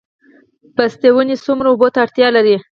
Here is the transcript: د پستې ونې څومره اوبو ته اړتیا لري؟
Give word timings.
د 0.03 0.03
پستې 0.75 1.09
ونې 1.13 1.35
څومره 1.45 1.67
اوبو 1.69 1.87
ته 1.93 1.99
اړتیا 2.05 2.27
لري؟ 2.35 2.55